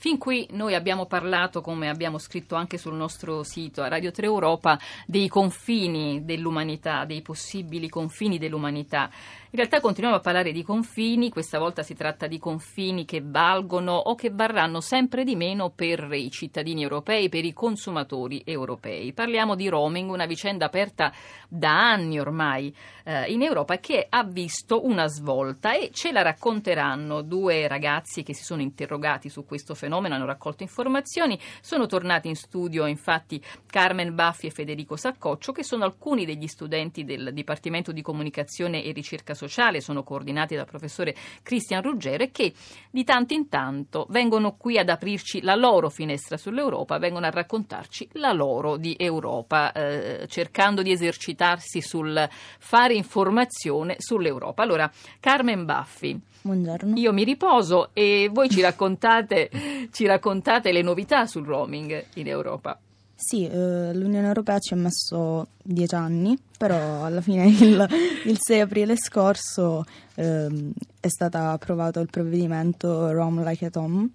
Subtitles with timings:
[0.00, 4.26] Fin qui noi abbiamo parlato, come abbiamo scritto anche sul nostro sito a Radio 3
[4.26, 9.10] Europa, dei confini dell'umanità, dei possibili confini dell'umanità.
[9.50, 13.94] In realtà continuiamo a parlare di confini, questa volta si tratta di confini che valgono
[13.94, 19.14] o che varranno sempre di meno per i cittadini europei, per i consumatori europei.
[19.14, 21.10] Parliamo di roaming, una vicenda aperta
[21.48, 27.22] da anni ormai eh, in Europa che ha visto una svolta e ce la racconteranno
[27.22, 32.36] due ragazzi che si sono interrogati su questo fenomeno, hanno raccolto informazioni, sono tornati in
[32.36, 38.02] studio infatti Carmen Baffi e Federico Saccoccio che sono alcuni degli studenti del Dipartimento di
[38.02, 42.52] Comunicazione e Ricerca sociale, sono coordinati dal professore Cristian Ruggero e che
[42.90, 48.10] di tanto in tanto vengono qui ad aprirci la loro finestra sull'Europa, vengono a raccontarci
[48.12, 54.62] la loro di Europa, eh, cercando di esercitarsi sul fare informazione sull'Europa.
[54.62, 56.20] Allora, Carmen Baffi.
[56.42, 56.96] Buongiorno.
[56.96, 59.50] Io mi riposo e voi ci raccontate,
[59.92, 62.78] ci raccontate le novità sul roaming in Europa.
[63.20, 67.88] Sì, eh, l'Unione Europea ci ha messo dieci anni, però alla fine il,
[68.26, 74.08] il 6 aprile scorso eh, è stato approvato il provvedimento Rome Like at Home,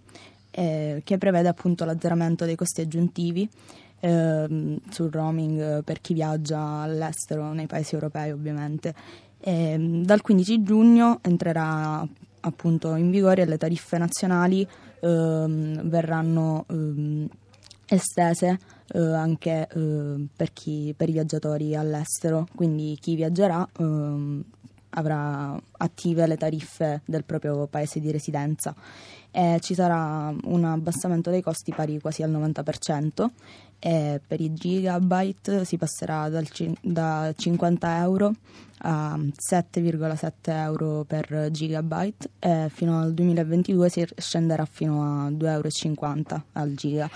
[0.52, 3.48] eh, che prevede appunto l'azzeramento dei costi aggiuntivi
[4.00, 8.95] ehm, sul roaming per chi viaggia all'estero, nei paesi europei ovviamente.
[9.38, 12.08] E, dal 15 giugno entrerà
[12.40, 14.66] appunto in vigore e le tariffe nazionali
[15.02, 17.28] ehm, verranno ehm,
[17.86, 18.60] estese
[18.94, 24.44] eh, anche eh, per, chi, per, i viaggiatori all'estero, quindi chi viaggerà eh,
[24.95, 28.75] avrà attive le tariffe del proprio paese di residenza.
[29.31, 33.25] E ci sarà un abbassamento dei costi pari quasi al 90%
[33.80, 36.47] e per i gigabyte si passerà dal,
[36.81, 38.33] da 50 euro
[38.86, 46.44] a 7,7 euro per gigabyte e fino al 2022 si scenderà fino a 2,50 euro
[46.53, 47.09] al giga.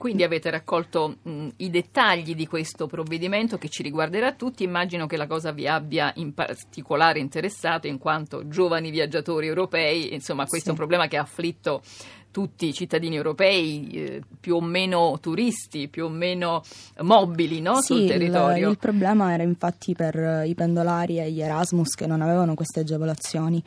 [0.00, 4.64] Quindi avete raccolto mh, i dettagli di questo provvedimento che ci riguarderà tutti.
[4.64, 10.14] Immagino che la cosa vi abbia in particolare interessato in quanto giovani viaggiatori europei.
[10.14, 10.68] Insomma, questo sì.
[10.68, 11.82] è un problema che ha afflitto
[12.30, 16.62] tutti i cittadini europei, eh, più o meno turisti, più o meno
[17.00, 17.82] mobili no?
[17.82, 18.68] sì, sul territorio.
[18.68, 22.80] Il, il problema era infatti per i pendolari e gli Erasmus che non avevano queste
[22.80, 23.62] agevolazioni.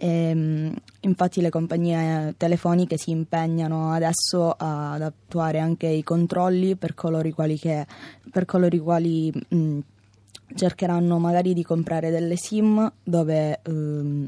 [0.00, 6.94] E, ehm, infatti le compagnie telefoniche si impegnano adesso ad attuare anche i controlli per
[6.94, 7.84] coloro i quali, che,
[8.46, 9.78] coloro i quali mh,
[10.54, 14.26] cercheranno magari di comprare delle SIM dove mh,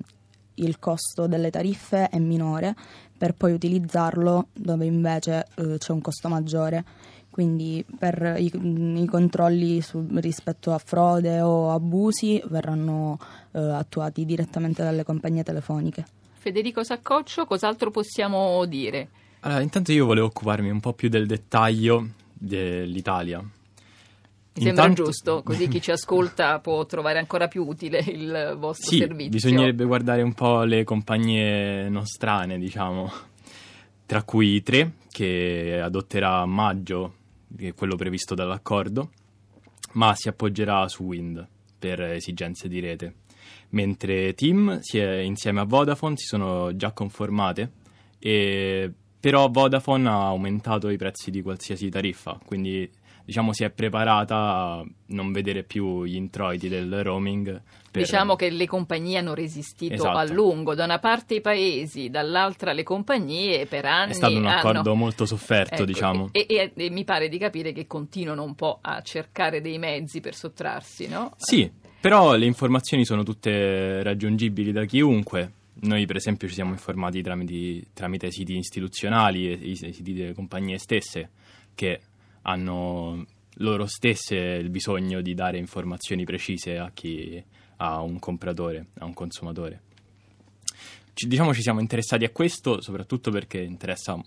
[0.55, 2.75] il costo delle tariffe è minore
[3.17, 6.85] per poi utilizzarlo dove invece uh, c'è un costo maggiore
[7.31, 13.19] quindi per i, i controlli su, rispetto a frode o abusi verranno
[13.53, 16.05] eh, attuati direttamente dalle compagnie telefoniche.
[16.33, 19.09] Federico Saccoccio, cos'altro possiamo dire?
[19.41, 23.39] Allora, intanto io volevo occuparmi un po' più del dettaglio dell'Italia.
[23.39, 25.05] Mi sembra Intanto...
[25.05, 29.31] giusto, così chi ci ascolta può trovare ancora più utile il vostro sì, servizio.
[29.31, 33.11] Bisognerebbe guardare un po' le compagnie nostrane, diciamo,
[34.07, 37.15] tra cui tre che adotterà a maggio
[37.75, 39.11] quello previsto dall'accordo,
[39.93, 41.47] ma si appoggerà su Wind
[41.79, 43.15] per esigenze di rete.
[43.71, 47.73] Mentre Team insieme a Vodafone si sono già conformate,
[48.19, 52.89] e, però Vodafone ha aumentato i prezzi di qualsiasi tariffa, quindi
[53.31, 57.63] diciamo, si è preparata a non vedere più gli introiti del roaming.
[57.89, 58.03] Per...
[58.03, 60.19] Diciamo che le compagnie hanno resistito esatto.
[60.19, 64.11] a lungo, da una parte i paesi, dall'altra le compagnie per anni.
[64.11, 64.95] È stato un accordo hanno...
[64.95, 66.31] molto sofferto, ecco, diciamo.
[66.33, 70.21] E, e, e, mi pare di capire che continuano un po' a cercare dei mezzi
[70.21, 71.33] per sottrarsi, no?
[71.37, 71.71] Sì,
[72.01, 75.53] però le informazioni sono tutte raggiungibili da chiunque.
[75.83, 80.79] Noi, per esempio, ci siamo informati tramite, tramite siti istituzionali e i siti delle compagnie
[80.79, 81.31] stesse
[81.77, 82.01] che
[82.43, 83.25] hanno
[83.55, 87.43] loro stesse il bisogno di dare informazioni precise a chi
[87.77, 89.83] ha un compratore, a un consumatore.
[91.13, 94.19] Ci, diciamo ci siamo interessati a questo soprattutto perché interessa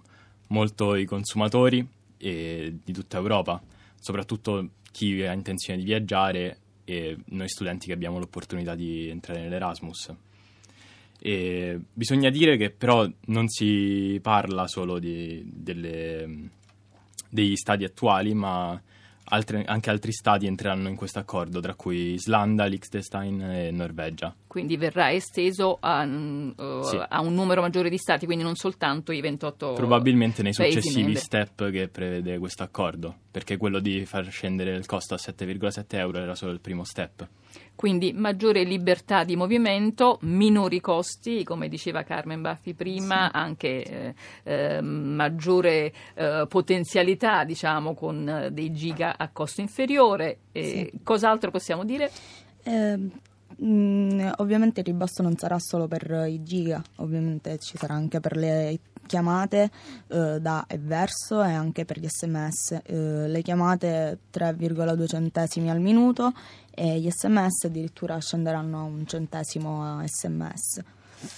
[0.49, 1.85] molto i consumatori
[2.17, 3.61] di tutta Europa,
[3.99, 10.13] soprattutto chi ha intenzione di viaggiare e noi studenti che abbiamo l'opportunità di entrare nell'Erasmus.
[11.19, 16.49] E bisogna dire che però non si parla solo di, delle
[17.33, 18.79] degli stati attuali, ma
[19.25, 24.33] altre, anche altri stati entreranno in questo accordo, tra cui Islanda, Liechtenstein e Norvegia.
[24.53, 26.95] Quindi verrà esteso a, uh, sì.
[27.09, 31.71] a, un numero maggiore di stati, quindi non soltanto i 28 Probabilmente nei successivi step
[31.71, 36.35] che prevede questo accordo, perché quello di far scendere il costo a 7,7 euro era
[36.35, 37.27] solo il primo step.
[37.73, 43.35] Quindi maggiore libertà di movimento, minori costi, come diceva Carmen Baffi prima, sì.
[43.35, 44.13] anche eh,
[44.43, 50.41] eh, maggiore eh, potenzialità, diciamo, con eh, dei giga a costo inferiore.
[50.51, 50.91] Sì.
[51.01, 52.11] Cos'altro possiamo dire?
[53.61, 58.37] Mm, ovviamente il ribasso non sarà solo per i giga, ovviamente ci sarà anche per
[58.37, 59.69] le chiamate
[60.07, 62.79] eh, da e verso e anche per gli sms.
[62.83, 66.33] Eh, le chiamate 3,2 centesimi al minuto
[66.73, 70.81] e gli sms addirittura scenderanno a un centesimo a sms.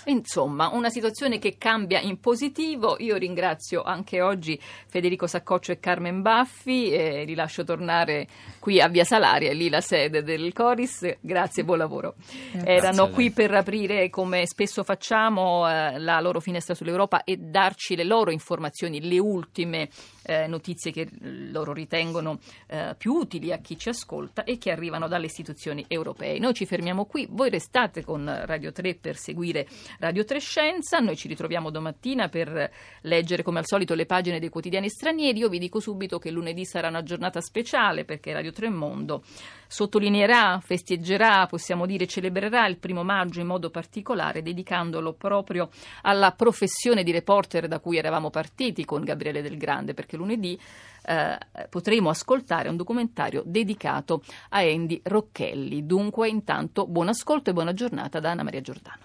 [0.05, 2.95] Insomma, una situazione che cambia in positivo.
[2.99, 8.27] Io ringrazio anche oggi Federico Saccoccio e Carmen Baffi e li lascio tornare
[8.59, 11.17] qui a Via Salaria, lì la sede del Coris.
[11.19, 12.15] Grazie e buon lavoro.
[12.51, 17.95] Grazie Erano qui per aprire, come spesso facciamo, eh, la loro finestra sull'Europa e darci
[17.95, 19.89] le loro informazioni, le ultime
[20.25, 25.07] eh, notizie che loro ritengono eh, più utili a chi ci ascolta e che arrivano
[25.07, 26.39] dalle istituzioni europee.
[26.39, 29.67] Noi ci fermiamo qui, voi restate con Radio 3 per seguire
[29.99, 34.49] Radio 3 Scienza, noi ci ritroviamo domattina per leggere come al solito le pagine dei
[34.49, 35.39] quotidiani stranieri.
[35.39, 39.23] Io vi dico subito che lunedì sarà una giornata speciale perché Radio 3 Mondo
[39.67, 45.69] sottolineerà, festeggerà, possiamo dire celebrerà il primo maggio in modo particolare dedicandolo proprio
[46.03, 50.59] alla professione di reporter da cui eravamo partiti con Gabriele Del Grande perché lunedì
[51.07, 51.37] eh,
[51.69, 55.85] potremo ascoltare un documentario dedicato a Andy Rocchelli.
[55.85, 59.03] Dunque intanto buon ascolto e buona giornata da Anna Maria Giordano.